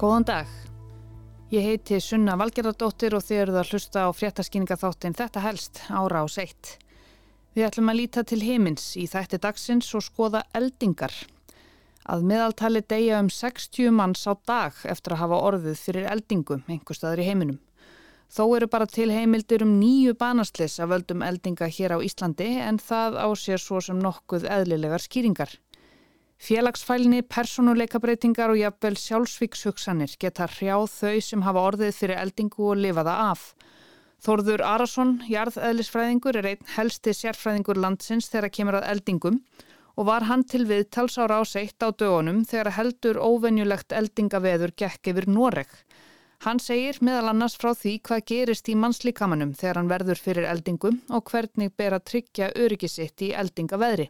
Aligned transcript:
Góðan 0.00 0.24
dag. 0.24 0.52
Ég 1.52 1.66
heiti 1.66 1.98
Sunna 2.00 2.32
Valgerðardóttir 2.40 3.12
og 3.12 3.20
þið 3.20 3.40
eruð 3.42 3.58
að 3.60 3.72
hlusta 3.74 4.04
á 4.08 4.16
fréttaskýningaþáttin 4.16 5.16
Þetta 5.18 5.42
helst 5.44 5.80
ára 5.92 6.22
á 6.24 6.26
seitt. 6.32 6.70
Við 7.52 7.66
ætlum 7.66 7.92
að 7.92 7.98
líta 7.98 8.24
til 8.24 8.38
heimins 8.40 8.86
í 8.96 9.04
þætti 9.04 9.42
dagsins 9.44 9.90
og 9.92 10.06
skoða 10.06 10.40
eldingar. 10.56 11.12
Að 12.08 12.24
meðaltali 12.32 12.80
degja 12.80 13.20
um 13.20 13.28
60 13.28 13.92
manns 13.92 14.24
á 14.24 14.32
dag 14.48 14.80
eftir 14.88 15.18
að 15.18 15.22
hafa 15.26 15.44
orðið 15.50 15.84
fyrir 15.84 16.08
eldingum 16.16 16.64
einhver 16.64 16.96
staður 16.96 17.20
í 17.20 17.28
heiminum. 17.28 17.60
Þó 18.32 18.44
eru 18.56 18.72
bara 18.72 18.88
til 18.88 19.12
heimildir 19.12 19.66
um 19.68 19.76
nýju 19.82 20.16
banastlis 20.16 20.80
að 20.80 20.94
völdum 20.94 21.28
eldinga 21.28 21.68
hér 21.68 21.98
á 22.00 22.04
Íslandi 22.08 22.54
en 22.56 22.80
það 22.80 23.20
á 23.20 23.28
sér 23.36 23.60
svo 23.60 23.84
sem 23.84 24.00
nokkuð 24.00 24.48
eðlilegar 24.48 25.04
skýringar. 25.04 25.60
Félagsfælni, 26.40 27.20
personuleikabreitingar 27.28 28.48
og 28.48 28.56
jafnvel 28.56 28.94
sjálfsvíkshugsanir 28.96 30.14
geta 30.22 30.46
hrjáð 30.48 30.86
þau 30.94 31.18
sem 31.26 31.42
hafa 31.44 31.64
orðið 31.68 31.90
fyrir 31.98 32.20
eldingu 32.22 32.70
og 32.72 32.80
lifaða 32.80 33.16
af. 33.28 33.42
Þorður 34.24 34.64
Arason, 34.64 35.12
jarðeðlisfræðingur, 35.28 36.38
er 36.40 36.48
einn 36.54 36.72
helsti 36.78 37.12
sérfræðingur 37.18 37.80
landsins 37.84 38.32
þegar 38.32 38.54
kemur 38.56 38.80
að 38.80 38.88
eldingum 38.94 39.38
og 40.00 40.08
var 40.08 40.24
hann 40.30 40.46
til 40.48 40.64
við 40.64 40.86
talsára 40.96 41.42
áseitt 41.44 41.84
á 41.84 41.92
dögunum 41.92 42.40
þegar 42.48 42.72
heldur 42.78 43.20
óvenjulegt 43.20 43.92
eldingaveður 43.92 44.72
gekk 44.80 45.12
yfir 45.12 45.28
Noreg. 45.28 45.68
Hann 46.46 46.56
segir 46.56 47.02
meðal 47.04 47.34
annars 47.34 47.58
frá 47.60 47.74
því 47.76 47.98
hvað 48.08 48.28
gerist 48.32 48.72
í 48.72 48.80
mannslíkamanum 48.80 49.52
þegar 49.52 49.82
hann 49.82 49.92
verður 49.92 50.24
fyrir 50.24 50.48
eldingum 50.48 51.02
og 51.12 51.28
hvernig 51.28 51.76
ber 51.76 51.98
að 51.98 52.06
tryggja 52.14 52.54
öryggisitt 52.56 53.28
í 53.28 53.34
eldingaveðri. 53.36 54.08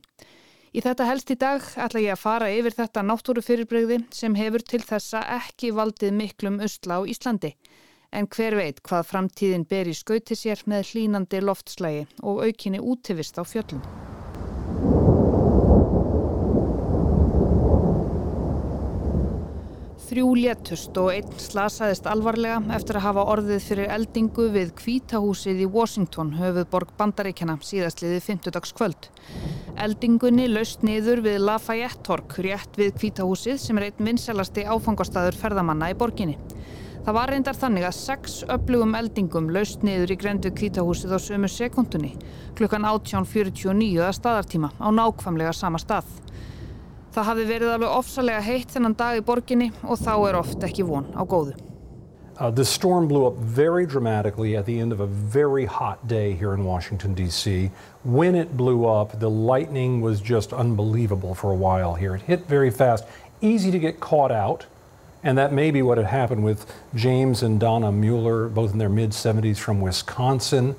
Í 0.70 0.78
þetta 0.84 1.06
helst 1.08 1.30
í 1.34 1.34
dag 1.34 1.64
ætla 1.82 2.00
ég 2.04 2.14
að 2.14 2.20
fara 2.22 2.48
yfir 2.54 2.74
þetta 2.76 3.02
náttúrufyrirbreyði 3.02 3.96
sem 4.14 4.36
hefur 4.38 4.62
til 4.62 4.78
þessa 4.86 5.24
ekki 5.40 5.72
valdið 5.74 6.14
miklum 6.14 6.60
usla 6.62 7.00
á 7.02 7.10
Íslandi. 7.10 7.56
En 8.14 8.28
hver 8.30 8.54
veit 8.58 8.78
hvað 8.86 9.08
framtíðin 9.08 9.66
ber 9.66 9.90
í 9.90 9.96
skauti 9.98 10.38
sér 10.38 10.62
með 10.70 10.92
hlínandi 10.92 11.42
loftslægi 11.42 12.06
og 12.22 12.44
aukinni 12.46 12.78
útivist 12.78 13.38
á 13.38 13.42
fjöllum. 13.42 13.82
Þrjú 20.10 20.30
létust 20.34 20.96
og 20.98 21.12
einn 21.12 21.34
slasaðist 21.38 22.08
alvarlega 22.10 22.56
eftir 22.74 22.96
að 22.98 23.04
hafa 23.04 23.22
orðið 23.30 23.60
fyrir 23.62 23.92
eldingu 23.94 24.48
við 24.50 24.72
kvítahúsið 24.80 25.60
í 25.62 25.68
Washington, 25.70 26.32
höfuðborg 26.34 26.96
bandaríkjana, 26.98 27.54
síðastliði 27.62 28.16
50 28.24 28.56
dags 28.56 28.72
kvöld. 28.74 29.06
Eldingunni 29.78 30.48
laust 30.50 30.82
niður 30.82 31.22
við 31.28 31.38
Lafayette 31.44 32.02
Torg, 32.08 32.34
rétt 32.42 32.74
við 32.80 32.90
kvítahúsið 32.96 33.60
sem 33.62 33.78
er 33.78 33.86
einn 33.86 34.08
vinselasti 34.08 34.64
áfangastæður 34.66 35.38
ferðamanna 35.44 35.92
í 35.92 35.98
borginni. 36.02 36.34
Það 37.06 37.16
var 37.20 37.30
reyndar 37.30 37.62
þannig 37.62 37.86
að 37.86 37.98
sex 38.00 38.40
öflugum 38.50 38.98
eldingum 38.98 39.52
laust 39.54 39.86
niður 39.86 40.10
í 40.10 40.18
grendu 40.24 40.50
kvítahúsið 40.50 41.14
á 41.14 41.18
sömu 41.22 41.52
sekundunni, 41.54 42.16
klukkan 42.58 42.82
18.49 42.82 44.02
að 44.08 44.18
staðartíma 44.18 44.74
á 44.74 44.88
nákvæmlega 44.90 45.54
sama 45.54 45.78
stað. 45.78 46.10
Það 47.10 47.26
hafi 47.26 47.44
verið 47.48 47.72
alveg 47.74 47.90
ofsalega 47.90 48.42
heitt 48.46 48.70
þennan 48.70 48.94
dag 48.94 49.18
í 49.18 49.24
borginni 49.26 49.72
og 49.82 49.98
þá 49.98 50.12
er 50.28 50.36
oft 50.38 50.62
ekki 50.62 50.86
von 50.86 51.08
á 51.10 51.26
góðu. 51.26 51.56
Uh, 52.40 52.50
the 52.50 52.64
storm 52.64 53.08
blew 53.08 53.26
up 53.26 53.36
very 53.36 53.84
dramatically 53.84 54.56
at 54.56 54.64
the 54.64 54.78
end 54.78 54.92
of 54.92 55.00
a 55.00 55.06
very 55.06 55.66
hot 55.66 56.06
day 56.08 56.32
here 56.32 56.54
in 56.54 56.64
Washington, 56.64 57.12
D.C. 57.12 57.70
When 58.02 58.34
it 58.34 58.56
blew 58.56 58.86
up, 58.86 59.18
the 59.18 59.28
lightning 59.28 60.00
was 60.00 60.22
just 60.22 60.52
unbelievable 60.52 61.34
for 61.34 61.50
a 61.50 61.54
while 61.54 61.96
here. 61.96 62.14
It 62.14 62.22
hit 62.22 62.46
very 62.46 62.70
fast, 62.70 63.04
easy 63.42 63.70
to 63.70 63.78
get 63.78 64.00
caught 64.00 64.32
out, 64.32 64.64
and 65.22 65.36
that 65.36 65.52
may 65.52 65.70
be 65.70 65.82
what 65.82 65.98
had 65.98 66.06
happened 66.06 66.44
with 66.44 66.64
James 66.94 67.42
and 67.42 67.60
Donna 67.60 67.92
Mueller, 67.92 68.48
both 68.48 68.72
in 68.72 68.78
their 68.78 68.88
mid 68.88 69.10
70s 69.10 69.58
from 69.58 69.82
Wisconsin. 69.82 70.76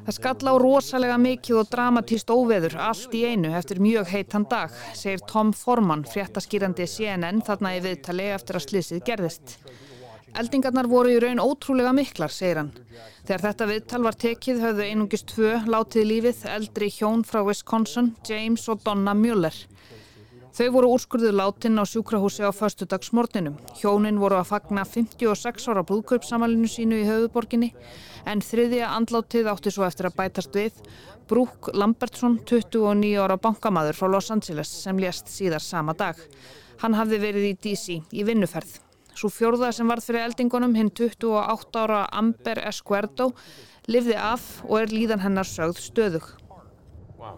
Það 0.00 0.16
skall 0.16 0.48
á 0.48 0.54
rosalega 0.62 1.16
mikið 1.20 1.58
og 1.60 1.68
dramatíst 1.70 2.30
óveður 2.32 2.78
allt 2.80 3.12
í 3.14 3.20
einu 3.28 3.52
eftir 3.58 3.82
mjög 3.84 4.08
heitan 4.14 4.46
dag, 4.48 4.72
segir 4.96 5.20
Tom 5.28 5.52
Forman, 5.52 6.06
fréttaskýrandi 6.08 6.86
CNN 6.88 7.42
þarna 7.44 7.74
í 7.76 7.82
viðtali 7.84 8.30
eftir 8.32 8.56
að 8.56 8.66
slissið 8.66 9.02
gerðist. 9.06 9.58
Eldingarnar 10.40 10.88
voru 10.88 11.12
í 11.12 11.18
raun 11.20 11.42
ótrúlega 11.42 11.92
miklar, 11.92 12.32
segir 12.32 12.62
hann. 12.62 12.72
Þegar 13.26 13.44
þetta 13.48 13.68
viðtal 13.70 14.02
var 14.06 14.18
tekið 14.24 14.62
höfðu 14.64 14.86
einungist 14.88 15.28
tvö 15.34 15.52
látið 15.68 16.08
lífið 16.08 16.44
eldri 16.54 16.90
hjón 16.94 17.24
frá 17.26 17.42
Wisconsin, 17.46 18.14
James 18.26 18.68
og 18.72 18.80
Donna 18.86 19.14
Mueller. 19.14 19.56
Þau 20.60 20.66
voru 20.74 20.88
úrskurðuð 20.92 21.38
látin 21.38 21.80
á 21.80 21.88
sjúkrahúsi 21.88 22.44
á 22.44 22.52
förstudagsmorninum. 22.52 23.54
Hjónin 23.80 24.18
voru 24.20 24.36
að 24.36 24.50
fagna 24.50 24.82
56 24.84 25.68
ára 25.72 25.80
brúðkaupsamalinu 25.88 26.68
sínu 26.68 26.98
í 27.00 27.06
höfuborginni 27.08 27.70
en 28.28 28.42
þriðja 28.44 28.90
andlátið 28.92 29.48
átti 29.48 29.72
svo 29.72 29.86
eftir 29.86 30.10
að 30.10 30.18
bætast 30.18 30.58
við 30.58 30.82
Brúk 31.32 31.70
Lambertsson, 31.72 32.36
29 32.44 33.14
ára 33.24 33.38
bankamaður 33.40 33.96
frá 34.02 34.10
Los 34.12 34.28
Angeles 34.34 34.74
sem 34.82 35.00
lést 35.00 35.32
síðar 35.32 35.64
sama 35.64 35.94
dag. 35.96 36.20
Hann 36.84 36.98
hafði 36.98 37.22
verið 37.24 37.48
í 37.48 37.56
DC 37.56 37.96
í 38.12 38.28
vinnuferð. 38.28 38.76
Svo 39.16 39.32
fjórða 39.32 39.72
sem 39.72 39.88
varð 39.88 40.10
fyrir 40.10 40.26
eldingunum, 40.26 40.76
hinn 40.76 40.92
28 40.92 41.86
ára 41.86 42.04
Amber 42.12 42.60
Esquerdo, 42.68 43.30
lifði 43.88 44.20
af 44.20 44.44
og 44.68 44.82
er 44.82 44.92
líðan 44.92 45.24
hennar 45.24 45.48
sögð 45.48 45.80
stöðug. 45.88 46.28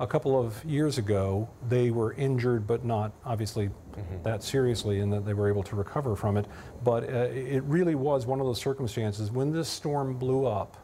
A 0.00 0.06
couple 0.06 0.38
of 0.38 0.64
years 0.64 0.98
ago, 0.98 1.48
they 1.68 1.90
were 1.90 2.12
injured, 2.14 2.66
but 2.66 2.84
not 2.84 3.12
obviously 3.24 3.66
mm 3.66 3.72
-hmm. 3.94 4.22
that 4.22 4.42
seriously, 4.42 5.00
in 5.00 5.10
that 5.10 5.24
they 5.24 5.34
were 5.34 5.50
able 5.50 5.62
to 5.62 5.76
recover 5.76 6.16
from 6.16 6.36
it. 6.36 6.46
But 6.84 7.02
uh, 7.04 7.54
it 7.54 7.62
really 7.68 7.94
was 7.94 8.26
one 8.26 8.40
of 8.40 8.46
those 8.46 8.60
circumstances 8.60 9.30
when 9.30 9.52
this 9.52 9.68
storm 9.68 10.18
blew 10.18 10.46
up 10.46 10.76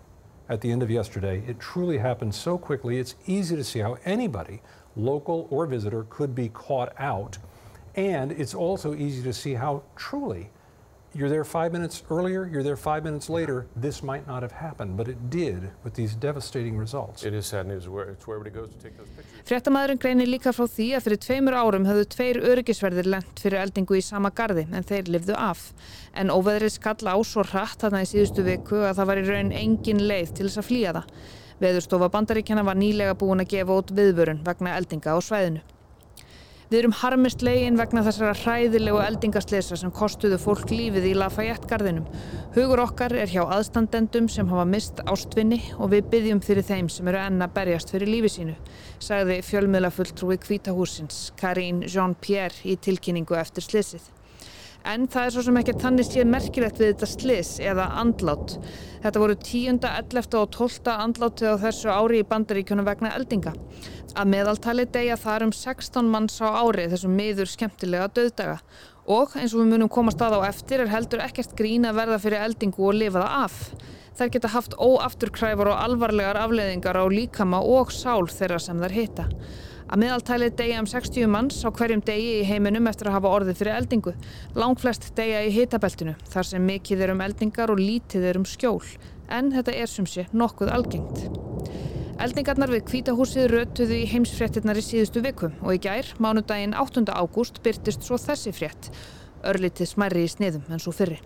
at 0.48 0.60
the 0.60 0.70
end 0.72 0.82
of 0.82 0.90
yesterday. 0.90 1.42
It 1.46 1.58
truly 1.58 1.98
happened 1.98 2.34
so 2.34 2.58
quickly. 2.58 2.98
It's 2.98 3.14
easy 3.26 3.56
to 3.56 3.64
see 3.64 3.82
how 3.82 3.96
anybody, 4.04 4.60
local 4.96 5.46
or 5.50 5.66
visitor, 5.66 6.04
could 6.08 6.34
be 6.34 6.48
caught 6.48 6.92
out. 6.98 7.38
And 7.94 8.32
it's 8.32 8.54
also 8.54 8.94
easy 8.94 9.22
to 9.22 9.32
see 9.32 9.54
how 9.54 9.82
truly 9.96 10.50
you're 11.18 11.28
there 11.28 11.44
five 11.44 11.72
minutes 11.72 12.02
earlier, 12.10 12.48
you're 12.52 12.62
there 12.62 12.76
five 12.76 13.02
minutes 13.02 13.28
later, 13.28 13.66
this 13.74 14.02
might 14.02 14.26
not 14.26 14.42
have 14.42 14.52
happened, 14.52 14.96
but 14.96 15.08
it 15.08 15.30
did 15.30 15.70
with 15.82 15.94
these 15.94 16.14
devastating 16.14 16.76
results. 16.78 17.24
It 17.24 17.34
is 17.34 17.46
sad 17.46 17.66
news. 17.66 17.88
Where, 17.88 18.08
it's 18.10 18.26
where 18.26 18.38
everybody 18.38 18.54
goes 18.60 18.70
to 18.74 18.78
take 18.78 18.96
those 18.96 19.08
pictures. 19.08 19.42
Fréttamaðurinn 19.48 19.98
greinir 19.98 20.30
líka 20.30 20.52
frá 20.54 20.68
því 20.70 20.88
að 20.96 21.06
fyrir 21.08 21.20
tveimur 21.24 21.56
árum 21.58 21.88
höfðu 21.88 22.04
tveir 22.14 22.38
öryggisverðir 22.52 23.08
lent 23.10 23.42
fyrir 23.42 23.64
eldingu 23.64 23.98
í 23.98 24.04
sama 24.04 24.30
gardi 24.30 24.66
en 24.70 24.86
þeir 24.86 25.10
livðu 25.10 25.34
af. 25.34 25.72
En 26.14 26.30
óveðrið 26.30 26.76
skalla 26.76 27.16
á 27.16 27.18
svo 27.26 27.42
hratt 27.48 27.82
þarna 27.82 28.04
í 28.04 28.10
síðustu 28.12 28.44
viku 28.46 28.84
að 28.84 29.00
það 29.00 29.10
var 29.10 29.22
í 29.22 29.26
raun 29.26 29.52
engin 29.64 30.04
leið 30.06 30.36
til 30.36 30.46
þess 30.46 30.62
að 30.62 30.68
flýja 30.70 30.94
það. 31.00 31.10
Veðurstofa 31.58 32.12
bandaríkjana 32.14 32.62
var 32.62 32.78
nýlega 32.78 33.18
búin 33.18 33.42
að 33.42 33.50
gefa 33.56 33.80
út 33.80 33.90
viðvörun 33.90 34.44
vegna 34.46 34.76
eldinga 34.78 35.16
á 35.16 35.18
svæðinu. 35.18 35.64
Við 36.68 36.82
erum 36.82 36.92
harmist 37.00 37.40
legin 37.40 37.78
vegna 37.80 38.02
þessara 38.04 38.34
hræðilegu 38.36 38.98
eldingaslesa 39.00 39.76
sem 39.80 39.92
kostuðu 39.96 40.36
fólk 40.42 40.68
lífið 40.68 41.06
í 41.08 41.12
Lafayette-garðinum. 41.16 42.04
Hugur 42.52 42.82
okkar 42.82 43.14
er 43.16 43.32
hjá 43.32 43.40
aðstandendum 43.46 44.28
sem 44.28 44.50
hafa 44.52 44.66
mist 44.68 45.00
ástvinni 45.08 45.62
og 45.78 45.94
við 45.94 46.12
byggjum 46.12 46.44
fyrir 46.44 46.68
þeim 46.68 46.92
sem 46.92 47.08
eru 47.08 47.22
enna 47.22 47.48
berjast 47.56 47.94
fyrir 47.94 48.12
lífi 48.12 48.34
sínu, 48.34 48.58
sagði 49.00 49.40
fjölmiðlafulltrúi 49.48 50.36
Kvítahúsins 50.44 51.30
Karín 51.40 51.80
Jean-Pierre 51.88 52.60
í 52.68 52.76
tilkynningu 52.76 53.40
eftir 53.40 53.64
slesið. 53.64 54.04
En 54.86 55.08
það 55.10 55.24
er 55.26 55.34
svo 55.34 55.42
sem 55.44 55.58
ekki 55.60 55.74
þannig 55.82 56.06
séð 56.06 56.28
merkilegt 56.30 56.78
við 56.80 56.92
þetta 56.92 57.08
slis 57.10 57.50
eða 57.60 57.88
andlát. 58.00 58.54
Þetta 59.02 59.22
voru 59.22 59.36
10., 59.36 59.80
11. 59.90 60.36
og 60.38 60.52
12. 60.54 60.92
andlátið 60.94 61.50
á 61.54 61.62
þessu 61.64 61.90
ári 61.92 62.22
í 62.22 62.28
bandaríkjunum 62.28 62.86
vegna 62.86 63.12
eldinga. 63.18 63.52
Að 64.14 64.30
meðaltali 64.32 64.86
degja 64.88 65.18
þar 65.20 65.48
um 65.48 65.52
16 65.52 66.08
manns 66.12 66.38
á 66.40 66.48
ári 66.62 66.88
þessum 66.90 67.14
miður 67.18 67.50
skemmtilega 67.50 68.08
döðdaga. 68.14 68.58
Og 69.08 69.36
eins 69.40 69.54
og 69.54 69.62
við 69.62 69.70
munum 69.74 69.92
komast 69.92 70.22
að 70.24 70.38
á 70.40 70.48
eftir 70.48 70.84
er 70.84 70.92
heldur 70.92 71.22
ekkert 71.24 71.54
grín 71.58 71.86
að 71.88 72.02
verða 72.02 72.18
fyrir 72.22 72.44
eldingu 72.46 72.88
og 72.88 72.98
lifa 72.98 73.22
það 73.22 73.38
af. 73.44 73.60
Þær 74.18 74.32
geta 74.34 74.50
haft 74.50 74.74
óafturkræfur 74.82 75.70
og 75.70 75.78
alvarlegar 75.78 76.38
afleðingar 76.40 76.98
á 76.98 77.04
líkama 77.06 77.60
og 77.62 77.92
sál 77.94 78.26
þeirra 78.26 78.58
sem 78.62 78.80
þær 78.82 78.96
hita. 78.96 79.26
Að 79.88 80.02
meðaltælið 80.02 80.56
degja 80.58 80.80
um 80.82 80.86
60 80.90 81.30
manns 81.32 81.62
á 81.64 81.72
hverjum 81.72 82.02
degi 82.04 82.32
í 82.42 82.44
heiminum 82.44 82.90
eftir 82.90 83.08
að 83.08 83.14
hafa 83.16 83.30
orðið 83.38 83.60
fyrir 83.62 83.76
eldingu. 83.78 84.12
Langflest 84.58 85.06
degja 85.16 85.40
í 85.46 85.54
hitabeltinu 85.54 86.12
þar 86.28 86.48
sem 86.50 86.66
mikið 86.68 87.06
er 87.06 87.12
um 87.14 87.22
eldingar 87.24 87.72
og 87.72 87.80
lítið 87.80 88.26
er 88.28 88.40
um 88.40 88.44
skjól. 88.44 88.82
En 89.32 89.48
þetta 89.54 89.72
er 89.72 89.88
sem 89.88 90.04
sé 90.04 90.26
nokkuð 90.36 90.74
algengt. 90.76 91.24
Eldingarnar 92.20 92.74
við 92.74 92.84
kvítahúsið 92.90 93.48
rötuðu 93.54 93.96
í 94.02 94.10
heimsfréttinnar 94.12 94.76
í 94.76 94.84
síðustu 94.84 95.24
viku 95.24 95.52
og 95.62 95.72
í 95.72 95.80
gær, 95.80 96.12
mánudaginn 96.20 96.76
8. 96.76 97.06
ágúst, 97.08 97.62
byrtist 97.64 98.04
svo 98.04 98.20
þessi 98.20 98.52
frétt. 98.52 98.92
Örlítið 99.46 99.94
smæri 99.94 100.28
í 100.28 100.32
sniðum 100.36 100.68
en 100.68 100.84
svo 100.84 100.92
fyrri. 100.92 101.22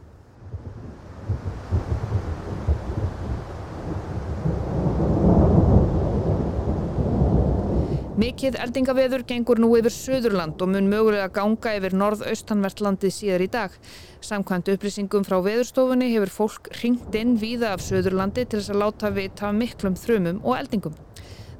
Mikið 8.13 8.59
eldingaveður 8.61 9.23
gengur 9.25 9.57
nú 9.63 9.71
yfir 9.79 9.95
Suðurland 9.95 10.61
og 10.61 10.69
mun 10.69 10.89
mögulega 10.91 11.31
ganga 11.33 11.71
yfir 11.79 11.95
norðaustanvert 11.97 12.83
landið 12.85 13.15
síðar 13.17 13.45
í 13.47 13.47
dag. 13.55 13.77
Samkvæmt 14.21 14.69
upplýsingum 14.75 15.25
frá 15.25 15.39
veðurstofunni 15.47 16.11
hefur 16.13 16.33
fólk 16.35 16.69
ringt 16.83 17.17
inn 17.17 17.39
víða 17.41 17.71
af 17.73 17.81
Suðurlandi 17.87 18.45
til 18.45 18.61
þess 18.61 18.75
að 18.75 18.83
láta 18.83 19.11
vita 19.17 19.53
miklum 19.57 19.97
þrumum 19.97 20.43
og 20.45 20.59
eldingum. 20.59 20.99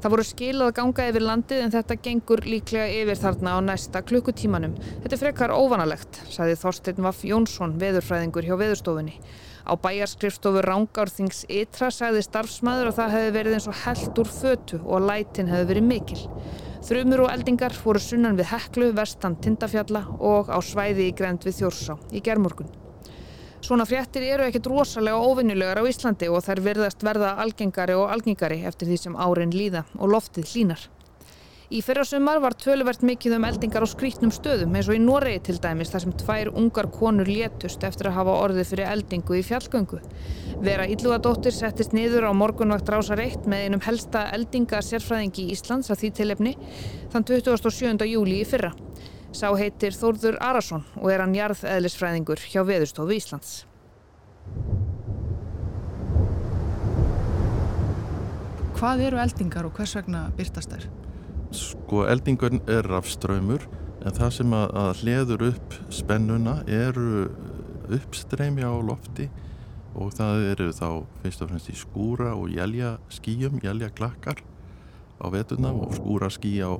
Það 0.03 0.13
voru 0.13 0.27
skil 0.29 0.59
að 0.67 0.75
ganga 0.77 1.07
yfir 1.09 1.25
landið 1.25 1.63
en 1.65 1.73
þetta 1.73 1.97
gengur 2.05 2.45
líklega 2.45 3.01
yfir 3.01 3.23
þarna 3.23 3.57
á 3.57 3.59
næsta 3.73 4.05
klukkutímanum. 4.05 4.77
Þetta 5.07 5.17
er 5.17 5.23
frekar 5.23 5.57
óvanalegt, 5.57 6.21
saði 6.29 6.59
Þorstein 6.61 7.01
Vaff 7.07 7.25
Jónsson, 7.25 7.79
veðurfræðingur 7.81 8.45
hjá 8.45 8.59
veðurstofunni. 8.61 9.17
Á 9.63 9.73
bæjarskrifstofu 9.79 10.63
Rángárþings 10.67 11.45
Ytra 11.47 11.93
sagði 11.95 12.25
starfsmæður 12.27 12.91
að 12.91 12.99
það 12.99 13.15
hefði 13.17 13.33
verið 13.37 13.57
eins 13.59 13.69
og 13.71 13.81
held 13.85 14.21
úr 14.23 14.31
fötu 14.37 14.81
og 14.83 14.95
að 14.99 15.09
lætin 15.11 15.51
hefði 15.53 15.69
verið 15.71 15.89
mikil. 15.89 16.21
Þrumur 16.83 17.25
og 17.25 17.31
eldingar 17.31 17.77
fóru 17.79 18.01
sunnan 18.03 18.39
við 18.39 18.49
Heklu, 18.51 18.89
vestan 18.97 19.37
Tindafjalla 19.39 20.03
og 20.19 20.51
á 20.51 20.59
svæði 20.59 21.13
í 21.13 21.13
grend 21.15 21.47
við 21.47 21.61
Þjórsá 21.61 21.95
í 22.11 22.23
gerðmorgun. 22.27 22.73
Svona 23.63 23.87
fréttir 23.87 24.25
eru 24.27 24.49
ekkert 24.49 24.67
rosalega 24.67 25.23
óvinnulegar 25.23 25.79
á 25.79 25.87
Íslandi 25.87 26.27
og 26.27 26.43
þær 26.43 26.65
verðast 26.65 27.05
verða 27.07 27.37
algengari 27.45 27.95
og 27.95 28.11
algengari 28.11 28.65
eftir 28.67 28.91
því 28.91 28.99
sem 28.99 29.15
árin 29.15 29.55
líða 29.55 29.85
og 29.95 30.11
loftið 30.11 30.51
hlínar. 30.51 30.83
Í 31.73 31.79
fyrra 31.81 32.03
sumar 32.05 32.37
var 32.45 32.53
töluvert 32.61 33.01
mikið 33.01 33.39
um 33.39 33.47
eldingar 33.49 33.81
á 33.81 33.89
skrítnum 33.89 34.29
stöðum 34.35 34.75
eins 34.77 34.91
og 34.93 34.97
í 34.99 35.01
Noregi 35.01 35.39
til 35.47 35.55
dæmis 35.65 35.89
þar 35.89 36.03
sem 36.05 36.15
tvær 36.21 36.51
ungar 36.61 36.91
konur 36.93 37.31
létust 37.31 37.87
eftir 37.89 38.11
að 38.11 38.19
hafa 38.19 38.35
orðið 38.43 38.67
fyrir 38.69 38.91
eldingu 38.91 39.39
í 39.39 39.45
fjallgöngu. 39.47 40.01
Vera 40.61 40.85
Íllugadóttir 40.85 41.55
settist 41.57 41.95
niður 41.97 42.27
á 42.29 42.33
morgunvakt 42.37 42.93
rásar 42.93 43.23
1 43.25 43.49
með 43.49 43.65
einum 43.65 43.85
helsta 43.87 44.27
eldinga 44.37 44.83
sérfræðingi 44.85 45.47
í 45.47 45.55
Íslands 45.57 45.89
að 45.89 46.03
því 46.03 46.11
tilefni 46.19 46.53
þann 47.15 47.25
27. 47.31 48.05
júli 48.11 48.43
í 48.43 48.49
fyrra. 48.51 48.75
Sá 49.33 49.49
heitir 49.57 49.97
Þórður 49.97 50.37
Arason 50.45 50.85
og 51.01 51.09
er 51.09 51.25
hann 51.25 51.33
jarðeðlisfræðingur 51.39 52.43
hjá 52.53 52.67
Veðurstofu 52.69 53.17
Íslands. 53.17 53.63
Hvað 58.77 59.07
eru 59.09 59.23
eldingar 59.25 59.71
og 59.71 59.73
hvers 59.79 59.97
vegna 59.97 60.27
byrtast 60.37 60.77
þær? 60.77 61.02
Sko 61.53 62.07
eldingun 62.09 62.63
er 62.71 62.87
rafströymur 62.89 63.67
en 64.03 64.15
það 64.17 64.31
sem 64.39 64.55
að, 64.57 64.69
að 64.83 64.93
hliður 65.03 65.45
upp 65.51 65.75
spennuna 65.93 66.55
eru 66.67 67.27
uppstreymi 67.93 68.65
á 68.65 68.73
lofti 68.81 69.29
og 69.93 70.15
það 70.17 70.47
eru 70.55 70.69
þá 70.73 70.89
fyrst 71.23 71.45
og 71.45 71.51
fremst 71.51 71.71
í 71.71 71.77
skúra 71.77 72.33
og 72.39 72.53
jælja 72.53 72.97
skíum, 73.13 73.61
jælja 73.63 73.91
klakkar 73.93 74.41
á 75.21 75.27
vetuna 75.33 75.75
og 75.77 75.93
skúra 75.97 76.31
skí 76.33 76.57
á, 76.65 76.73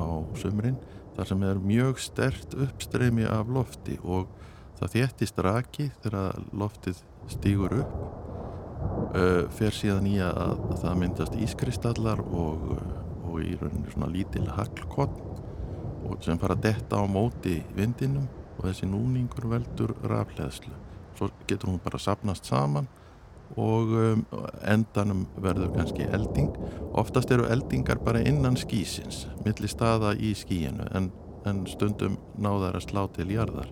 á 0.00 0.08
sömurinn 0.40 0.78
þar 1.16 1.28
sem 1.28 1.44
er 1.44 1.60
mjög 1.60 2.00
stert 2.02 2.56
uppstreymi 2.56 3.28
af 3.28 3.50
lofti 3.52 3.98
og 4.02 4.30
það 4.78 4.94
þéttist 4.94 5.42
raki 5.44 5.90
þegar 6.02 6.40
loftið 6.56 7.02
stýgur 7.28 7.76
upp 7.82 7.92
uh, 9.12 9.44
fer 9.58 9.74
síðan 9.74 10.08
í 10.08 10.16
að, 10.22 10.56
að 10.72 10.80
það 10.84 10.98
myndast 11.02 11.38
ískristallar 11.44 12.24
og 12.24 12.72
og 13.28 13.42
í 13.44 13.54
rauninni 13.60 13.92
svona 13.92 14.10
lítil 14.12 14.46
haglkott 14.56 15.16
og 16.08 16.22
sem 16.24 16.38
fara 16.40 16.56
að 16.56 16.64
detta 16.68 17.00
á 17.00 17.04
móti 17.10 17.58
vindinum 17.76 18.28
og 18.58 18.66
þessi 18.66 18.88
núningur 18.90 19.48
veldur 19.52 19.94
rafleðslu. 20.10 20.74
Svo 21.18 21.30
getur 21.50 21.72
hún 21.72 21.82
bara 21.82 22.00
sapnast 22.00 22.48
saman 22.48 22.88
og 23.56 23.94
um, 23.96 24.24
endanum 24.66 25.24
verður 25.40 25.72
kannski 25.76 26.06
elding. 26.12 26.50
Oftast 26.98 27.30
eru 27.34 27.48
eldingar 27.48 28.00
bara 28.04 28.22
innan 28.26 28.58
skísins, 28.60 29.26
millir 29.44 29.72
staða 29.72 30.14
í 30.14 30.34
skíinu 30.36 30.88
en, 30.94 31.10
en 31.48 31.64
stundum 31.70 32.18
náðar 32.38 32.78
að 32.78 32.88
slá 32.90 33.04
til 33.16 33.30
jarðar. 33.32 33.70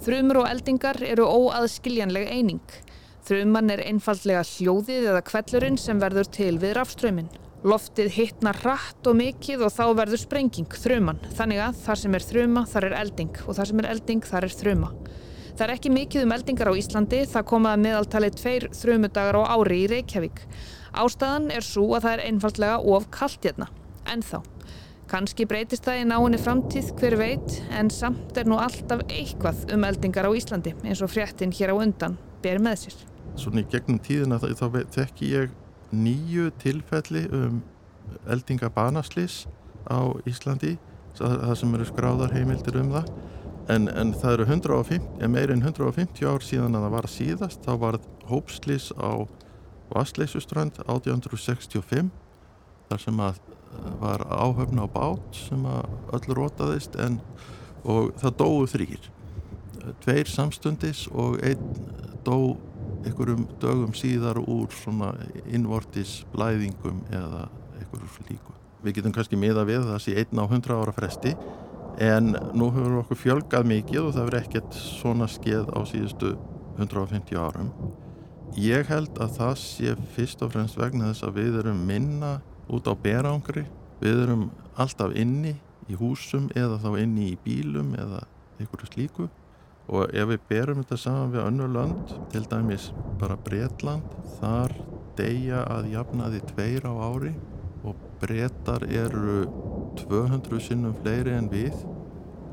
Þrumur 0.00 0.42
og 0.42 0.48
eldingar 0.48 1.00
eru 1.04 1.26
óaðskiljanleg 1.28 2.30
eining. 2.32 2.64
Þruman 3.28 3.68
er 3.74 3.82
einfallega 3.84 4.42
hljóðið 4.48 5.10
eða 5.12 5.24
kvellurinn 5.26 5.76
sem 5.78 6.00
verður 6.00 6.30
til 6.32 6.54
við 6.60 6.72
rafströminn. 6.78 7.28
Loftið 7.60 8.14
hittnar 8.14 8.56
hratt 8.62 9.04
og 9.10 9.18
mikið 9.18 9.66
og 9.66 9.72
þá 9.74 9.82
verður 9.98 10.20
sprenging, 10.22 10.68
þruman. 10.80 11.18
Þannig 11.36 11.58
að 11.60 11.82
þar 11.82 11.98
sem 12.00 12.14
er 12.16 12.24
þruma, 12.24 12.62
þar 12.70 12.86
er 12.88 12.94
elding 13.02 13.40
og 13.44 13.58
þar 13.58 13.68
sem 13.68 13.82
er 13.82 13.88
elding, 13.90 14.22
þar 14.24 14.46
er 14.46 14.54
þruma. 14.62 14.88
Það 15.50 15.64
er 15.66 15.72
ekki 15.74 15.92
mikið 15.92 16.24
um 16.24 16.32
eldingar 16.32 16.70
á 16.72 16.78
Íslandi, 16.80 17.20
það 17.28 17.46
komaða 17.50 17.82
meðaltalið 17.82 18.38
tveir 18.40 18.66
þrumudagar 18.78 19.40
á 19.44 19.52
ári 19.52 19.82
í 19.82 19.90
Reykjavík. 19.92 20.40
Ástæðan 21.04 21.52
er 21.52 21.68
svo 21.68 21.84
að 21.98 22.06
það 22.06 22.14
er 22.14 22.24
einfallega 22.30 22.80
of 22.96 23.10
kallt 23.12 23.44
hérna. 23.44 23.68
En 24.08 24.24
þá. 24.24 24.40
Kannski 25.10 25.44
breytist 25.44 25.84
það 25.84 26.00
í 26.00 26.08
náinni 26.08 26.40
framtíð 26.40 26.94
hver 26.96 27.20
veit, 27.20 27.60
en 27.76 27.92
samt 27.92 28.40
er 28.40 28.48
nú 28.48 28.56
alltaf 28.56 29.04
eitthvað 29.10 29.66
um 29.76 29.84
eldingar 29.84 30.30
á 30.30 30.32
Íslandi 30.32 30.72
eins 30.80 31.04
og 31.04 31.12
fréttin 31.12 31.52
hér 31.52 31.74
á 31.74 31.76
undan 31.76 32.16
ber 32.40 32.62
með 32.62 32.86
sér. 32.86 33.00
Svona 33.36 33.60
í 33.60 33.68
gegnum 33.68 34.00
tíðina 34.00 34.40
þá 34.40 34.48
þekki 34.96 35.34
ég 35.34 35.59
nýju 35.92 36.50
tilfelli 36.62 37.26
um 37.34 37.60
eldingabanaslis 38.30 39.44
á 39.90 40.00
Íslandi 40.28 40.76
það 41.18 41.54
sem 41.58 41.74
eru 41.76 41.86
skráðar 41.88 42.34
heimildir 42.34 42.78
um 42.80 42.94
það. 42.94 43.12
En, 43.70 43.86
en 43.92 44.14
það 44.16 44.34
eru 44.34 44.46
150, 44.48 45.28
meirinn 45.30 45.62
150 45.62 46.26
ár 46.26 46.42
síðan 46.42 46.78
að 46.78 46.86
það 46.86 46.94
var 46.96 47.08
síðast. 47.10 47.62
Þá 47.66 47.72
var 47.84 48.00
hópslis 48.30 48.90
á 48.98 49.26
Vasleisustrand 49.90 50.80
1865 50.86 52.10
þar 52.90 53.02
sem 53.04 53.22
að 53.22 53.40
var 54.00 54.24
áhöfn 54.26 54.82
á 54.82 54.86
bát 54.90 55.36
sem 55.36 55.64
að 55.66 56.14
öll 56.16 56.34
rótaðist 56.34 56.96
en 56.98 57.20
og 57.86 58.10
það 58.20 58.36
dóu 58.40 58.66
þrýr 58.70 59.10
tveir 60.04 60.28
samstundis 60.28 61.06
og 61.12 61.38
einn 61.46 61.62
dó 62.26 62.56
einhverjum 63.04 63.46
dögum 63.62 63.94
síðar 63.96 64.40
úr 64.42 64.70
svona 64.74 65.12
innvortis 65.48 66.20
blæðingum 66.34 67.02
eða 67.08 67.46
einhverjum 67.78 68.12
slíku. 68.18 68.54
Við 68.84 68.98
getum 68.98 69.14
kannski 69.16 69.38
miða 69.40 69.66
við 69.68 69.86
það 69.88 70.02
sé 70.04 70.16
einn 70.20 70.40
á 70.40 70.44
hundra 70.48 70.78
ára 70.80 70.94
fresti 70.96 71.34
en 72.00 72.32
nú 72.56 72.70
hefur 72.72 73.00
okkur 73.02 73.20
fjölgað 73.20 73.66
mikið 73.68 74.06
og 74.06 74.14
það 74.16 74.28
verður 74.28 74.44
ekkert 74.44 74.78
svona 74.78 75.28
skeið 75.28 75.72
á 75.76 75.80
síðustu 75.88 76.34
150 76.78 77.40
árum. 77.40 77.72
Ég 78.58 78.88
held 78.90 79.18
að 79.20 79.36
það 79.36 79.58
sé 79.62 79.96
fyrst 80.14 80.40
og 80.42 80.54
fremst 80.54 80.78
vegna 80.80 81.10
þess 81.10 81.26
að 81.28 81.36
við 81.38 81.58
erum 81.62 81.84
minna 81.86 82.38
út 82.70 82.88
á 82.88 82.94
berangri, 82.98 83.66
við 84.00 84.24
erum 84.24 84.48
alltaf 84.80 85.12
inni 85.18 85.54
í 85.90 85.98
húsum 85.98 86.48
eða 86.56 86.80
þá 86.82 86.90
inni 87.02 87.32
í 87.34 87.38
bílum 87.44 87.92
eða 87.98 88.24
einhverju 88.60 88.90
slíku 88.90 89.28
og 89.90 90.14
ef 90.14 90.28
við 90.30 90.42
berum 90.50 90.82
þetta 90.82 90.98
saman 91.02 91.32
við 91.34 91.44
önnu 91.48 91.66
lönd, 91.74 92.12
til 92.30 92.44
dæmis 92.50 92.90
bara 93.18 93.38
Breitland, 93.46 94.06
þar 94.38 94.74
deyja 95.18 95.64
að 95.66 95.90
jafnaði 95.94 96.42
tveir 96.52 96.86
á 96.86 96.92
ári 97.10 97.32
og 97.84 97.98
brettar 98.20 98.84
eru 98.86 99.42
200 99.98 100.62
sinnum 100.62 100.94
fleiri 101.02 101.34
en 101.34 101.50
við. 101.50 101.74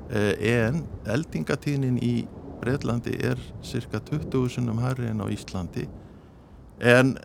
Eh, 0.10 0.34
en 0.64 0.84
eldingatíðnin 1.06 2.00
í 2.02 2.16
Breitlandi 2.62 3.14
er 3.22 3.40
cirka 3.62 4.00
20 4.02 4.50
sinnum 4.56 4.82
hærri 4.82 5.12
en 5.12 5.22
á 5.22 5.28
Íslandi. 5.30 5.86
En 6.80 7.18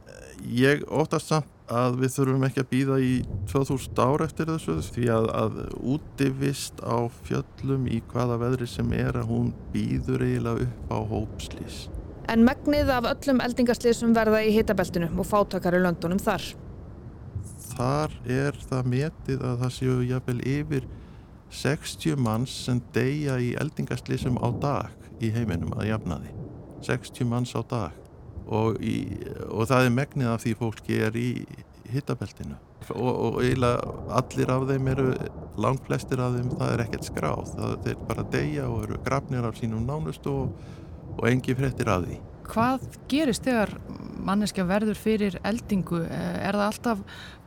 ég 0.43 0.85
óttast 0.91 1.31
samt 1.33 1.49
að 1.73 1.99
við 2.03 2.13
þurfum 2.17 2.45
ekki 2.47 2.63
að 2.63 2.69
býða 2.71 2.97
í 3.03 3.13
2000 3.51 4.01
ár 4.03 4.25
eftir 4.27 4.51
þessu 4.51 4.77
því 4.93 5.07
að, 5.15 5.29
að 5.43 5.59
útivist 5.95 6.83
á 6.85 6.97
fjöllum 7.27 7.87
í 7.89 8.01
hvaða 8.13 8.39
veðri 8.43 8.69
sem 8.71 8.93
er 8.97 9.19
að 9.21 9.31
hún 9.31 9.53
býður 9.75 10.25
eiginlega 10.27 10.67
upp 10.67 10.93
á 10.93 10.99
hópslís. 11.13 11.79
En 12.31 12.45
megnið 12.47 12.93
af 12.95 13.09
öllum 13.11 13.43
eldingarslísum 13.45 14.13
verða 14.17 14.43
í 14.47 14.53
hitabeltinu 14.55 15.11
og 15.17 15.27
fátakar 15.29 15.77
í 15.77 15.83
löndunum 15.83 16.21
þar? 16.23 16.45
Þar 17.73 18.19
er 18.31 18.59
það 18.69 18.91
metið 18.93 19.47
að 19.49 19.65
það 19.65 19.75
séu 19.79 19.97
jafnvel 20.07 20.39
yfir 20.47 20.87
60 21.53 22.21
manns 22.21 22.53
sem 22.67 22.79
deyja 22.95 23.41
í 23.43 23.53
eldingarslísum 23.61 24.39
á 24.41 24.49
dag 24.63 25.11
í 25.23 25.33
heiminum 25.35 25.75
að 25.77 25.91
jafnaði. 25.91 26.37
60 26.87 27.29
manns 27.29 27.53
á 27.55 27.63
dag 27.69 28.02
og, 28.47 28.81
í, 28.83 28.97
og 29.49 29.69
það 29.71 29.87
er 29.87 29.97
megnið 29.97 30.33
af 30.33 30.45
því 30.45 30.55
fólki 30.59 30.99
er 31.07 31.17
í 31.19 31.31
hittabeltinu 31.93 32.57
og, 32.95 33.11
og 33.13 33.39
eiginlega 33.43 33.95
allir 34.19 34.53
af 34.53 34.67
þeim 34.71 34.91
eru 34.95 35.09
langt 35.61 35.87
flestir 35.87 36.23
af 36.23 36.37
þeim 36.37 36.53
það 36.57 36.75
er 36.75 36.85
ekkert 36.87 37.09
skráð 37.09 37.55
það 37.55 37.89
er 37.93 38.05
bara 38.09 38.27
degja 38.33 38.69
og 38.71 38.87
eru 38.87 39.01
grafnir 39.07 39.49
af 39.49 39.59
sínum 39.61 39.85
nánust 39.87 40.27
og, 40.31 40.55
og 41.19 41.25
engi 41.31 41.57
frettir 41.59 41.93
af 41.93 42.07
því 42.07 42.21
Hvað 42.53 42.83
gerist 43.09 43.47
þegar 43.47 43.71
manneskja 44.27 44.65
verður 44.67 44.99
fyrir 44.99 45.37
eldingu? 45.47 46.03
Er 46.11 46.59
það 46.59 46.65
alltaf 46.67 47.03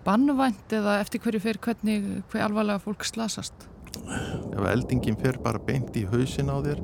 bannvænt 0.05 0.73
eða 0.73 0.99
eftir 1.03 1.21
hverju 1.21 1.41
fyrir 1.43 1.59
hvernig 1.61 2.07
hver 2.31 2.45
alvarlega 2.47 2.81
fólk 2.81 3.03
slasast? 3.05 3.67
Ef 4.05 4.65
eldingin 4.71 5.19
fer 5.19 5.37
bara 5.43 5.61
beint 5.61 5.95
í 5.99 6.05
hausin 6.09 6.49
á 6.51 6.57
þér 6.63 6.81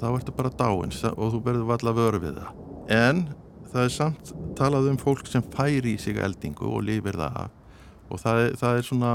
þá 0.00 0.06
ertu 0.14 0.34
bara 0.36 0.52
dáins 0.54 1.02
og 1.10 1.34
þú 1.34 1.40
verður 1.44 1.70
valla 1.72 1.96
vörð 1.96 2.24
við 2.24 2.38
það 2.40 2.69
en 2.90 3.24
það 3.70 3.84
er 3.84 3.92
samt 3.94 4.32
talað 4.58 4.90
um 4.90 4.98
fólk 5.00 5.28
sem 5.30 5.44
færi 5.54 5.94
í 5.94 6.00
sig 6.00 6.18
eldingu 6.18 6.66
og 6.68 6.84
lifir 6.86 7.18
það 7.18 7.36
af. 7.44 7.52
Og 8.10 8.18
það 8.18 8.40
er, 8.44 8.56
það 8.58 8.78
er 8.78 8.88
svona 8.88 9.12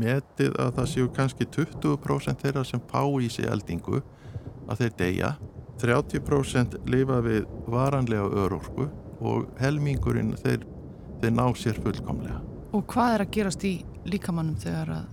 metið 0.00 0.56
að 0.60 0.74
það 0.78 0.90
séu 0.92 1.12
kannski 1.16 1.46
20% 1.56 2.44
þeirra 2.44 2.64
sem 2.68 2.82
fá 2.90 3.02
í 3.20 3.30
sig 3.32 3.48
eldingu 3.48 4.02
að 4.68 4.84
þeir 4.84 4.98
deyja. 5.00 5.30
30% 5.80 6.76
lifa 6.92 7.22
við 7.24 7.46
varanlega 7.72 8.28
örorku 8.42 8.90
og 9.24 9.48
helmingurinn 9.60 10.34
þeir, 10.42 10.66
þeir 11.22 11.32
ná 11.36 11.46
sér 11.56 11.80
fullkomlega. 11.80 12.42
Og 12.76 12.84
hvað 12.92 13.14
er 13.14 13.24
að 13.24 13.32
gerast 13.36 13.64
í 13.66 13.72
líkamannum 14.08 14.60
þegar 14.60 14.92
að 14.98 15.08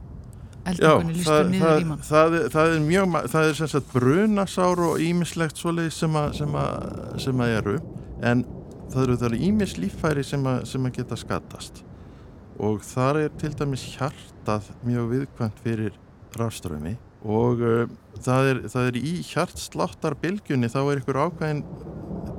eldingunni 0.71 1.15
lístur 1.17 1.33
það, 1.33 1.49
niður 1.53 1.81
í 1.81 1.87
mann? 1.91 2.03
það, 2.09 2.35
er- 2.41 2.47
það 2.55 2.73
er 2.75 2.85
mjög, 2.87 3.17
það 3.33 3.49
er 3.51 3.57
sem 3.61 3.71
sagt 3.73 3.91
brunasár 3.93 4.83
og 4.89 5.01
ímislegt 5.07 5.61
svoleið 5.61 5.89
sem 5.97 6.19
að, 6.21 6.29
sem 6.41 6.55
að, 6.61 6.77
sem 7.25 7.43
að 7.45 7.55
eru 7.61 7.75
en 8.31 8.45
það 8.91 9.01
eru 9.03 9.17
það 9.21 9.27
eru 9.31 9.41
ímis 9.49 9.75
líffæri 9.81 10.23
sem 10.23 10.45
að, 10.47 10.61
sem 10.71 10.85
að 10.89 10.95
geta 11.01 11.17
skattast 11.19 11.83
og 12.57 12.79
þar 12.87 13.19
er 13.25 13.33
til 13.37 13.51
dæmis 13.59 13.83
hjartað 13.97 14.71
mjög 14.87 15.11
viðkvæmt 15.13 15.59
fyrir 15.65 15.97
rafströmi 16.39 16.95
og 17.27 17.61
uh, 17.65 17.83
það, 18.23 18.47
er, 18.51 18.59
það 18.71 18.87
er 18.91 18.97
í 19.01 19.13
hjartsláttarbilgjunni 19.27 20.69
þá 20.71 20.79
er 20.91 20.99
ykkur 21.01 21.19
ákveðin 21.27 21.63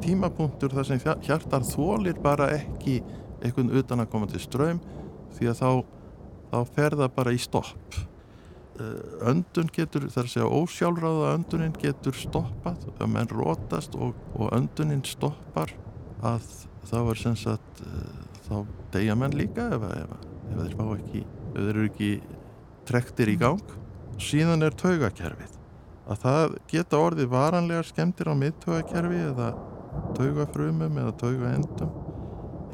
tímapunktur 0.02 0.72
þar 0.74 0.86
sem 0.88 1.00
hjar- 1.02 1.20
hjartar 1.26 1.64
þólir 1.66 2.18
bara 2.22 2.50
ekki 2.56 3.00
einhvern 3.42 3.70
utan 3.78 4.02
að 4.02 4.10
koma 4.12 4.28
til 4.30 4.40
ströym 4.42 4.78
því 5.36 5.50
að 5.52 5.58
þá, 5.60 5.70
þá 6.52 6.58
fer 6.76 6.96
það 6.98 7.12
bara 7.18 7.34
í 7.34 7.40
stopp 7.42 7.98
öndun 9.28 9.70
getur, 9.74 10.06
þar 10.12 10.26
að 10.26 10.32
segja 10.32 10.48
ósjálfráða 10.58 11.34
öndunin 11.36 11.76
getur 11.80 12.16
stoppað 12.16 12.86
að 12.98 13.12
menn 13.14 13.30
rótast 13.32 13.96
og, 13.98 14.16
og 14.34 14.52
öndunin 14.56 15.04
stoppar 15.06 15.72
að 16.26 16.46
þá 16.88 16.98
er 17.00 17.20
sem 17.20 17.36
sagt 17.38 17.82
uh, 17.84 18.24
þá 18.48 18.56
deyja 18.94 19.16
menn 19.18 19.36
líka 19.38 19.68
ef, 19.76 19.86
ef, 19.88 20.12
ef 20.48 20.60
þeir 20.62 20.76
fá 20.78 20.84
ekki 20.96 21.22
ef 21.22 21.58
þeir 21.58 21.70
eru 21.74 21.86
ekki 21.90 22.10
trektir 22.88 23.32
í 23.32 23.38
gang. 23.40 23.74
Síðan 24.18 24.64
er 24.66 24.74
taugakerfið. 24.78 25.56
Að 26.08 26.22
það 26.22 26.54
geta 26.70 27.00
orðið 27.04 27.32
varanlegar 27.34 27.86
skemmtir 27.86 28.30
á 28.32 28.34
miðtaugakerfi 28.38 29.18
eða 29.28 29.48
taugafrumum 30.16 31.02
eða 31.02 31.16
taugaendum 31.20 31.92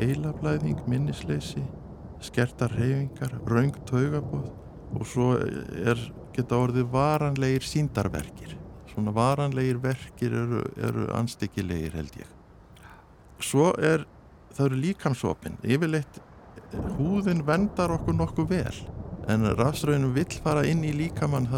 eilablæðing, 0.03 0.81
minnisleysi 0.91 1.63
skertar 2.25 2.73
reyfingar, 2.75 3.35
raung 3.47 3.75
taugabóð 3.89 4.53
og 4.95 5.07
svo 5.09 5.33
er, 5.39 6.01
geta 6.35 6.59
orðið 6.59 6.91
varanlegir 6.93 7.67
síndarverkir 7.67 8.55
svona 8.95 9.15
varanlegir 9.15 9.81
verkir 9.83 10.35
eru, 10.39 10.63
eru 10.79 11.09
anstíkilegir 11.19 11.97
held 11.99 12.19
ég. 12.21 12.31
Svo 13.43 13.73
er 13.75 14.05
það 14.55 14.67
eru 14.69 14.83
líkamsopin. 14.85 15.57
Yfirleitt 15.67 16.21
húðin 16.99 17.43
vendar 17.47 17.95
okkur 17.97 18.17
nokkuð 18.19 18.51
vel. 18.53 18.77
En 19.31 19.47
rafströðinu 19.57 20.11
vill 20.15 20.37
fara 20.45 20.67
inn 20.69 20.83
í 20.85 20.93
líkamann 20.95 21.49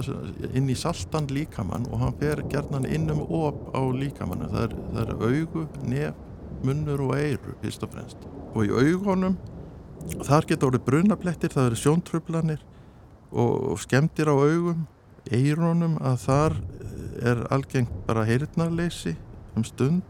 inn 0.54 0.70
í 0.70 0.76
saltan 0.78 1.26
líkamann 1.32 1.88
og 1.90 1.98
hann 2.04 2.14
fer 2.20 2.44
gerðnan 2.52 2.86
inn 2.86 3.10
um 3.12 3.24
op 3.26 3.74
á 3.74 3.82
líkamann. 3.90 4.46
Það 4.52 4.62
er, 4.68 4.76
það 4.94 5.02
er 5.02 5.26
augu, 5.26 5.66
nef, 5.90 6.22
munnur 6.64 7.04
og 7.08 7.16
eyru 7.18 7.56
fyrst 7.64 7.84
og 7.84 7.92
fremst. 7.92 8.24
Og 8.54 8.70
í 8.70 8.72
augunum 8.72 9.36
þar 10.24 10.46
geta 10.46 10.70
orðið 10.70 10.86
brunablettir, 10.86 11.52
það 11.52 11.72
eru 11.72 11.80
sjóntrublanir 11.82 12.62
og, 13.36 13.76
skemmtir 13.82 14.30
á 14.32 14.34
augum 14.34 14.86
eirunum 15.26 15.96
að 16.00 16.18
þar 16.22 16.58
er 17.26 17.40
algengt 17.54 17.94
bara 18.06 18.26
heyrnarleysi 18.28 19.16
um 19.56 19.64
stund. 19.66 20.04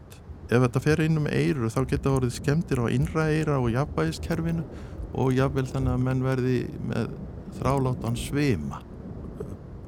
Ef 0.47 0.63
þetta 0.63 0.83
fer 0.83 1.01
inn 1.03 1.19
um 1.19 1.27
eiru 1.27 1.71
þá 1.71 1.81
geta 1.89 2.13
orðið 2.15 2.37
skemmtir 2.39 2.83
á 2.83 2.85
innra 2.91 3.27
eira 3.33 3.57
og 3.59 3.71
jafnvægiskerfinu 3.73 4.63
og 5.17 5.33
jafnvel 5.35 5.67
þannig 5.67 5.95
að 5.95 6.05
menn 6.05 6.23
verði 6.23 6.59
með 6.87 7.09
þrálátan 7.57 8.19
svima. 8.19 8.83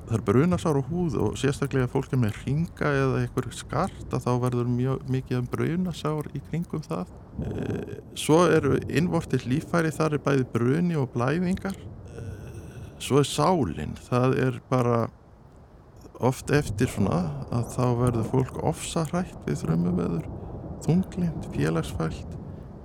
Það 0.10 0.15
er 0.17 0.24
brunasár 0.25 0.79
á 0.81 0.84
húð 0.89 1.15
og 1.22 1.36
sérstaklega 1.38 1.86
ef 1.86 1.91
fólk 1.93 2.13
er 2.15 2.22
með 2.24 2.38
ringa 2.41 2.91
eða 2.98 3.19
eitthvað 3.22 3.51
skart 3.53 4.15
að 4.15 4.24
þá 4.25 4.31
verður 4.41 4.72
mjög 4.74 5.03
mikið 5.13 5.38
um 5.38 5.50
brunasár 5.51 6.29
í 6.34 6.41
kringum 6.50 6.81
það. 6.81 7.12
Eh, 7.46 8.00
svo 8.17 8.39
eru 8.50 8.79
innvortis 8.89 9.46
líffæri 9.46 9.93
þar 9.93 10.17
er 10.17 10.24
bæði 10.25 10.48
bruni 10.55 10.98
og 10.98 11.12
blæðingar. 11.13 11.77
Eh, 11.77 11.99
svo 13.03 13.22
er 13.22 13.27
sálinn 13.27 13.96
það 14.10 14.36
er 14.46 14.60
bara 14.72 15.00
oft 16.20 16.51
eftir 16.51 16.89
svona 16.91 17.22
að 17.56 17.70
þá 17.75 17.86
verður 18.01 18.27
fólk 18.34 18.60
ofsahrætt 18.72 19.48
við 19.48 19.62
þrömmuveður 19.63 20.27
þunglind, 20.84 21.48
félagsfælt. 21.53 22.36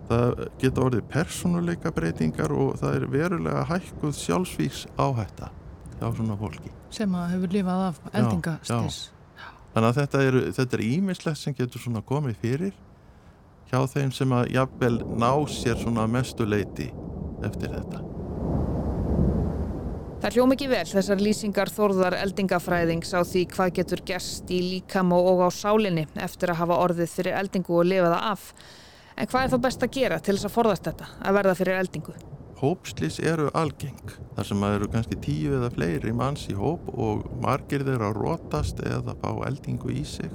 Það 0.08 0.44
geta 0.60 0.84
orðið 0.84 1.04
persónuleika 1.10 1.92
breytingar 1.94 2.52
og 2.52 2.76
það 2.82 2.98
er 2.98 3.06
verulega 3.10 3.64
hækkuð 3.70 4.14
sjálfsvíks 4.18 4.84
áhætta 5.00 5.50
hjá 5.96 6.06
svona 6.12 6.36
fólki. 6.38 6.70
Sem 6.94 7.14
að 7.16 7.34
hefur 7.34 7.54
lifað 7.56 7.84
af 7.88 8.00
eldingastis 8.12 9.00
þannig 9.74 9.88
að 9.90 10.00
þetta 10.00 10.22
er, 10.22 10.40
þetta 10.54 10.76
er 10.76 10.86
ímislegt 10.86 11.40
sem 11.40 11.56
getur 11.58 11.82
svona 11.82 12.02
komið 12.06 12.40
fyrir 12.42 12.74
hjá 13.70 13.80
þeim 13.90 14.12
sem 14.14 14.34
að 14.36 14.52
jafnvel 14.54 14.96
ná 15.18 15.30
sér 15.50 15.80
svona 15.80 16.06
mestu 16.10 16.46
leiti 16.46 16.90
eftir 17.44 17.74
þetta 17.74 18.13
Það 20.24 20.38
hljóm 20.38 20.52
ekki 20.54 20.66
vel 20.70 20.84
þessar 20.88 21.20
lýsingar 21.20 21.68
þórðar 21.68 22.14
eldingafræðings 22.16 23.10
á 23.12 23.20
því 23.28 23.40
hvað 23.50 23.72
getur 23.76 24.00
gerst 24.08 24.48
í 24.48 24.60
líkam 24.70 25.10
og 25.12 25.42
á 25.44 25.52
sálinni 25.52 26.06
eftir 26.16 26.48
að 26.48 26.62
hafa 26.62 26.78
orðið 26.80 27.10
fyrir 27.12 27.36
eldingu 27.42 27.76
og 27.76 27.84
lifa 27.90 28.06
það 28.08 28.24
af. 28.30 28.46
En 29.20 29.28
hvað 29.28 29.44
er 29.44 29.52
þá 29.52 29.58
best 29.66 29.84
að 29.84 29.92
gera 29.98 30.18
til 30.24 30.36
þess 30.38 30.48
að 30.48 30.54
forðast 30.54 30.88
þetta, 30.88 31.10
að 31.20 31.36
verða 31.36 31.54
fyrir 31.60 31.82
eldingu? 31.82 32.16
Hópslýs 32.62 33.20
eru 33.20 33.50
algeng 33.52 34.16
þar 34.38 34.48
sem 34.48 34.64
að 34.64 34.78
eru 34.78 34.90
kannski 34.96 35.20
tíu 35.28 35.58
eða 35.58 35.72
fleiri 35.76 36.16
manns 36.16 36.48
í 36.48 36.56
hóp 36.56 36.88
og 36.96 37.28
margir 37.44 37.84
þeirra 37.84 38.14
rótast 38.16 38.80
eða 38.80 39.18
fá 39.20 39.28
eldingu 39.50 39.92
í 39.92 40.08
sig 40.08 40.32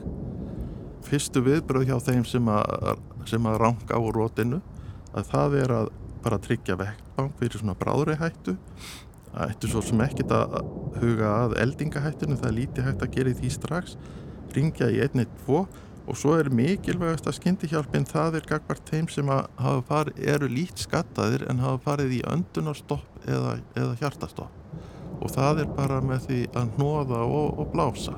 fyrstu 1.09 1.41
viðbröð 1.49 1.89
hjá 1.89 1.97
þeim 2.11 2.29
sem 2.29 2.53
að, 2.53 3.01
sem 3.25 3.41
að 3.41 3.61
ranga 3.65 3.97
á 3.97 4.01
rótinu 4.05 4.61
að 5.17 5.33
það 5.33 5.61
er 5.65 5.77
að 5.81 5.93
bara 6.21 6.43
tryggja 6.45 6.77
vektbang 6.77 7.33
fyrir 7.41 7.63
svona 7.63 7.79
bráðri 7.79 8.21
hættu 8.21 8.59
það 9.33 9.51
ættu 9.53 9.69
svo 9.71 9.83
sem 9.85 10.01
ekkit 10.05 10.33
að 10.35 10.55
huga 10.99 11.33
að 11.43 11.59
eldingahættinu, 11.63 12.39
það 12.39 12.49
er 12.49 12.57
lítið 12.57 12.87
hægt 12.89 13.05
að 13.05 13.13
gera 13.17 13.35
því 13.39 13.51
strax. 13.55 13.95
Ringja 14.55 14.89
í 14.89 14.99
112 15.05 15.67
og 16.09 16.17
svo 16.17 16.33
er 16.39 16.49
mikilvægast 16.53 17.27
að 17.29 17.37
skyndihjálpin 17.37 18.07
það 18.09 18.39
er 18.39 18.47
gagvart 18.49 18.89
þeim 18.89 19.09
sem 19.13 19.29
farið, 19.85 20.17
eru 20.33 20.49
lít 20.49 20.81
skattaðir 20.81 21.45
en 21.51 21.61
hafa 21.61 21.83
farið 21.85 22.15
í 22.17 22.23
öndunarstopp 22.31 23.27
eða, 23.29 23.59
eða 23.77 23.93
hjartastopp. 24.01 24.73
Og 25.19 25.31
það 25.35 25.65
er 25.65 25.71
bara 25.75 25.99
með 26.01 26.25
því 26.25 26.39
að 26.57 26.75
hnoða 26.77 27.23
og, 27.27 27.59
og 27.61 27.73
blása. 27.73 28.15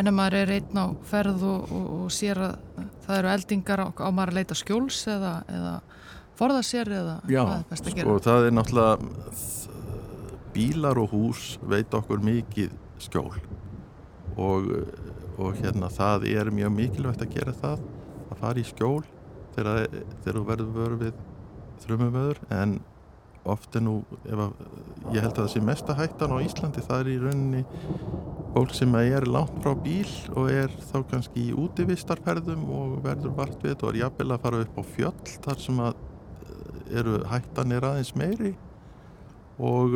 En 0.00 0.08
ef 0.08 0.14
maður 0.16 0.36
er 0.40 0.52
einn 0.58 0.80
á 0.80 0.86
ferð 1.08 1.44
og, 1.46 1.72
og, 1.76 1.88
og 2.04 2.12
sér 2.14 2.40
að 2.44 2.84
það 3.06 3.18
eru 3.18 3.32
eldingar 3.34 3.84
á, 3.84 3.86
á 3.90 4.08
maður 4.10 4.32
að 4.32 4.38
leita 4.40 4.56
skjóls 4.58 5.00
eða, 5.10 5.32
eða 5.50 5.74
forða 6.40 6.62
sér 6.64 6.92
eða 7.00 7.16
Já, 7.28 7.42
hvað 7.42 7.56
er 7.56 7.66
best 7.72 7.88
að 7.88 7.98
gera? 7.98 8.06
sko 8.06 8.22
það 8.26 8.46
er 8.46 8.56
náttúrulega 8.56 8.94
bílar 10.54 10.98
og 11.00 11.14
hús 11.14 11.54
veit 11.62 11.94
okkur 11.94 12.22
mikið 12.24 12.74
skjól. 13.00 13.40
Og, 14.40 14.70
og 15.40 15.58
hérna 15.60 15.90
það 15.92 16.28
er 16.30 16.52
mjög 16.54 16.76
mikilvægt 16.76 17.24
að 17.24 17.34
gera 17.34 17.56
það 17.56 17.82
að 18.30 18.40
fara 18.40 18.62
í 18.62 18.68
skjól 18.68 19.02
þegar, 19.56 19.98
þegar 20.22 20.38
þú 20.38 20.46
verður 20.52 20.72
vörð 20.76 21.04
við 21.04 21.20
þrjumumöður 21.84 22.40
en 22.54 22.78
oft 23.50 23.76
er 23.76 23.82
nú 23.84 24.00
að, 24.28 24.52
ég 25.14 25.22
held 25.24 25.32
að 25.32 25.38
það 25.40 25.50
sé 25.54 25.62
mesta 25.64 25.96
hættan 25.96 26.34
á 26.36 26.44
Íslandi 26.44 26.84
það 26.84 27.02
er 27.02 27.10
í 27.10 27.18
rauninni 27.22 27.62
fólk 28.54 28.74
sem 28.76 28.94
er 29.00 29.26
langt 29.30 29.56
frá 29.64 29.72
bíl 29.78 30.10
og 30.34 30.50
er 30.52 30.72
þá 30.90 30.98
kannski 31.10 31.48
í 31.48 31.56
útivistarferðum 31.56 32.66
og 32.76 32.98
verður 33.04 33.36
vart 33.38 33.64
við 33.64 33.78
og 33.80 33.92
er 33.92 34.02
jafnvel 34.04 34.34
að 34.34 34.42
fara 34.44 34.62
upp 34.66 34.80
á 34.80 34.82
fjöll 34.94 35.36
þar 35.46 35.62
sem 35.64 35.82
að 35.86 36.06
eru 36.90 37.20
hættan 37.30 37.72
er 37.74 37.86
aðeins 37.86 38.12
meiri. 38.18 38.52
Og, 39.60 39.94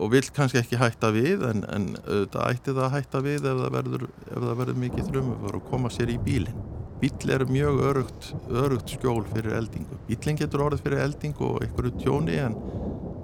og 0.00 0.12
vill 0.14 0.28
kannski 0.32 0.60
ekki 0.62 0.78
hætta 0.80 1.10
við 1.12 1.42
en, 1.44 1.64
en 1.68 1.88
auðvitað 2.00 2.46
ætti 2.54 2.72
það 2.72 2.84
að 2.86 2.94
hætta 2.96 3.20
við 3.26 3.48
ef 3.50 3.58
það 3.62 3.74
verður, 3.76 4.04
ef 4.26 4.36
það 4.36 4.60
verður 4.62 4.78
mikið 4.84 5.08
þrjumuför 5.10 5.58
og 5.58 5.66
koma 5.68 5.90
sér 5.92 6.12
í 6.14 6.20
bílinn. 6.24 6.62
Bíl 7.00 7.32
er 7.32 7.46
mjög 7.48 7.78
örugt, 7.88 8.30
örugt 8.52 8.90
skjól 8.92 9.22
fyrir 9.30 9.54
eldingu. 9.56 9.96
Bílinn 10.08 10.40
getur 10.40 10.66
orðið 10.66 10.82
fyrir 10.84 11.04
eldingu 11.06 11.46
og 11.46 11.62
einhverju 11.64 11.92
tjóni 12.00 12.40
en, 12.40 12.56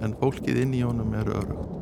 en 0.01 0.15
fólkið 0.17 0.63
inn 0.63 0.73
í 0.73 0.81
honum 0.85 1.13
er 1.17 1.29
örugt. 1.29 1.73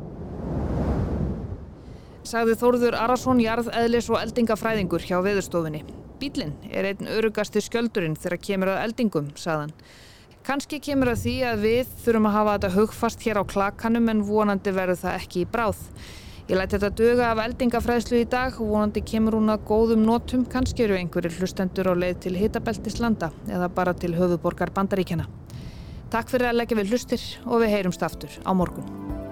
Sagði 2.26 2.56
Þórður 2.60 2.98
Arason 2.98 3.40
jarðeðlis 3.40 4.10
og 4.10 4.20
eldingafræðingur 4.20 5.04
hjá 5.08 5.20
veðurstofunni. 5.24 5.84
Bílinn 6.20 6.52
er 6.72 6.90
einn 6.90 7.08
örugasti 7.12 7.62
skjöldurinn 7.64 8.16
þegar 8.18 8.42
kemur 8.44 8.72
að 8.74 8.82
eldingum, 8.88 9.32
sagðan. 9.40 9.72
Kanski 10.46 10.78
kemur 10.78 11.08
að 11.10 11.24
því 11.24 11.32
að 11.42 11.62
við 11.64 11.88
þurfum 12.04 12.26
að 12.28 12.34
hafa 12.36 12.52
þetta 12.52 12.68
hugfast 12.76 13.24
hér 13.26 13.40
á 13.42 13.50
klakanum 13.50 14.12
en 14.12 14.20
vonandi 14.28 14.70
verður 14.76 15.00
það 15.00 15.16
ekki 15.18 15.42
í 15.42 15.48
bráð. 15.50 15.80
Ég 16.46 16.60
læti 16.60 16.76
þetta 16.76 16.90
döga 17.00 17.32
af 17.32 17.42
eldingafræðslu 17.48 18.20
í 18.20 18.28
dag 18.30 18.60
og 18.62 18.70
vonandi 18.70 19.02
kemur 19.02 19.34
hún 19.40 19.50
að 19.50 19.66
góðum 19.66 20.06
notum. 20.06 20.46
Kanski 20.46 20.86
eru 20.86 21.00
einhverjir 21.00 21.34
hlustendur 21.40 21.90
á 21.90 21.98
leið 21.98 22.22
til 22.28 22.36
hitabeltis 22.38 23.00
landa 23.02 23.32
eða 23.50 23.72
bara 23.74 23.98
til 23.98 24.14
höfuborgar 24.14 24.70
bandaríkjana. 24.70 25.26
Takk 26.14 26.30
fyrir 26.30 26.52
að 26.52 26.60
leggja 26.62 26.78
við 26.78 26.94
hlustir 26.94 27.30
og 27.42 27.64
við 27.66 27.74
heyrumst 27.80 28.06
aftur 28.06 28.38
á 28.46 28.50
morgun. 28.54 29.25